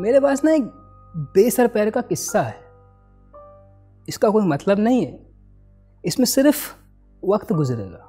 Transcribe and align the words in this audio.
मेरे 0.00 0.20
पास 0.20 0.44
ना 0.44 0.52
एक 0.52 0.64
बेसर 1.34 1.66
पैर 1.68 1.90
का 1.90 2.00
किस्सा 2.00 2.42
है। 2.42 2.58
इसका 4.08 4.28
कोई 4.30 4.46
मतलब 4.46 4.78
नहीं 4.78 5.04
है। 5.06 5.18
इसमें 6.04 6.26
सिर्फ़ 6.26 6.68
वक्त 7.22 7.52
गुजरेगा। 7.52 8.06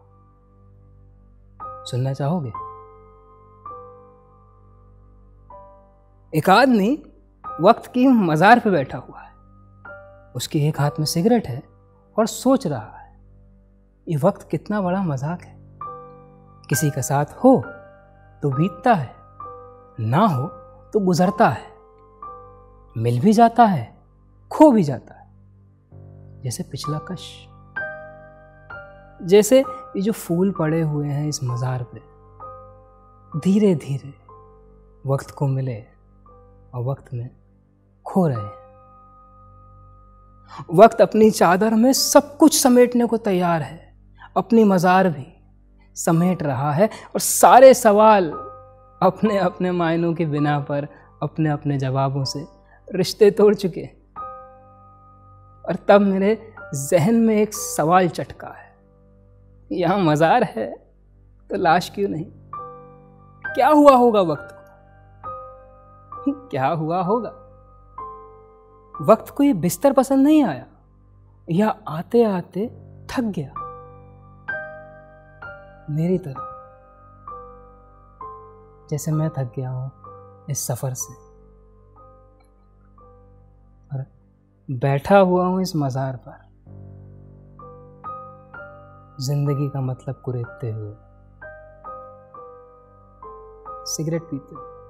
सुनना 1.86 2.14
चाहोगे? 2.14 2.50
एक 6.34 6.50
आदमी 6.50 6.92
वक्त 7.46 7.92
की 7.94 8.08
मज़ार 8.08 8.60
पे 8.60 8.70
बैठा 8.70 8.98
हुआ 8.98 9.20
है। 9.20 9.30
उसके 10.36 10.60
एक 10.68 10.80
हाथ 10.80 11.00
में 11.00 11.06
सिगरेट 11.06 11.48
है 11.48 11.62
और 12.18 12.28
सोच 12.28 12.68
रहा 12.68 12.98
है, 12.98 13.10
ये 14.08 14.18
वक्त 14.18 14.48
कितना 14.52 14.82
बड़ा 14.82 15.02
मज़ाक 15.04 15.42
है। 15.42 15.60
किसी 16.70 16.90
का 16.90 17.02
साथ 17.02 17.34
हो 17.44 17.56
तो 18.44 18.50
बीतता 18.52 18.94
है, 18.94 19.14
ना 20.02 20.26
हो 20.28 20.48
तो 20.94 21.00
गुजरता 21.00 21.50
है। 21.50 21.70
मिल 22.96 23.20
भी 23.20 23.34
जाता 23.34 23.66
है, 23.66 23.94
खो 24.52 24.72
भी 24.72 24.84
जाता 24.84 25.14
है। 25.14 26.42
जैसे 26.44 26.64
पिछला 26.64 26.98
कश। 26.98 27.28
जैसे 29.22 29.60
ये 29.60 30.02
जो 30.02 30.12
फूल 30.12 30.52
पड़े 30.52 30.82
हुए 30.82 31.08
हैं 31.08 31.28
इस 31.30 31.40
मज़ार 31.44 31.84
पे 31.94 32.00
धीरे 33.40 33.74
धीरे 33.76 34.14
वक्त 35.06 35.32
को 35.32 35.48
मिले 35.48 35.78
और 36.76 36.84
वक्त 36.86 37.14
में 37.14 37.30
खो 38.06 38.28
रहे 38.28 38.38
हैं। 38.38 38.60
वक्त 40.76 41.02
अपनी 41.02 41.30
चादर 41.32 41.74
में 41.74 41.92
सब 41.94 42.38
कुछ 42.38 42.62
समेटने 42.62 43.06
को 43.06 43.18
तैयार 43.18 43.62
है। 43.62 43.94
अपनी 44.38 44.64
मज़ार 44.64 45.10
भी 45.10 45.28
समेट 45.96 46.44
रहा 46.44 46.72
है 46.72 46.88
और 46.88 47.20
सारे 47.20 47.74
सवाल 47.74 48.32
अपने 49.02 49.38
अपने 49.38 49.72
मायनों 49.72 50.14
के 50.14 50.26
बिना 50.26 50.60
पर 50.60 50.88
अपने 51.24 51.50
अपने 51.50 51.78
जवाबों 51.78 52.24
से 52.24 52.46
रिश्ते 52.96 53.32
तोड़ 53.32 53.56
चुके 53.56 53.86
और 55.66 55.76
तब 55.88 56.02
मेरे 56.02 56.54
जहन 56.76 57.16
में 57.16 57.36
एक 57.36 57.54
सवाल 57.54 58.10
चटका 58.10 58.48
है। 58.48 58.76
यहाँ 59.72 59.98
मज़ार 59.98 60.44
है 60.44 60.72
तो 61.50 61.58
लाश 61.58 61.90
क्यों 61.90 62.10
नहीं? 62.10 62.26
क्या 63.46 63.68
हुआ 63.68 63.96
होगा 63.96 64.22
वक्त 64.22 64.48
को? 64.52 66.32
क्या 66.50 66.68
हुआ 66.68 67.02
होगा? 67.02 67.30
वक्त 68.96 69.30
को 69.30 69.44
ये 69.44 69.54
बिस्तर 69.54 69.94
पसंद 69.94 70.24
नहीं 70.24 70.44
आया? 70.44 70.66
या 71.52 71.76
आते 71.88 72.24
आते 72.24 72.68
थक 73.12 73.34
गया? 73.38 73.54
मेरी 75.90 76.18
तरह। 76.18 76.48
जैसे 78.90 79.12
मैं 79.12 79.30
थक 79.30 79.52
गया 79.56 79.70
हूँ 79.70 79.92
इस 80.50 80.68
सफ़र 80.68 80.94
से। 80.94 81.31
बैठा 84.72 85.18
हुआ 85.18 85.46
हूँ 85.46 85.62
इस 85.62 85.76
मज़ार 85.76 86.20
पर। 86.28 86.52
ज़िंदगी 89.24 89.70
का 89.70 89.82
मतलब 89.82 90.22
कुरेदते 90.26 90.72
हुए। 90.72 90.94
सिगरेट 93.86 94.22
पीते 94.22 94.56
हुए। 94.56 94.81